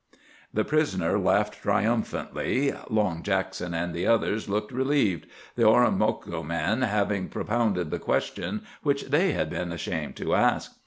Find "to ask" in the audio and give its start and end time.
10.15-10.75